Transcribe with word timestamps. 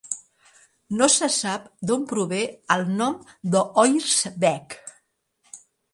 No 1.01 1.07
se 1.15 1.27
sap 1.35 1.67
d'on 1.91 2.07
prové 2.13 2.41
el 2.77 2.87
nom 3.03 3.19
d'Oirsbeek. 3.57 4.79